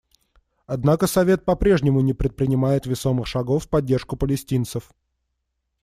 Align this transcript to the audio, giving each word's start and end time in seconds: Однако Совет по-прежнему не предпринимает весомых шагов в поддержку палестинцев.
Однако 0.65 1.05
Совет 1.05 1.45
по-прежнему 1.45 2.01
не 2.01 2.13
предпринимает 2.15 2.87
весомых 2.87 3.27
шагов 3.27 3.65
в 3.65 3.69
поддержку 3.69 4.17
палестинцев. 4.17 4.91